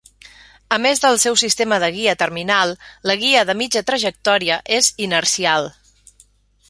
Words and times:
A 0.75 0.77
més 0.85 1.01
del 1.03 1.19
seu 1.23 1.35
sistema 1.41 1.77
de 1.83 1.89
guia 1.97 2.15
terminal, 2.23 2.73
la 3.11 3.17
guia 3.25 3.45
de 3.51 3.57
mitja 3.63 3.87
trajectòria 3.91 4.59
és 4.79 4.91
inercial. 5.09 5.71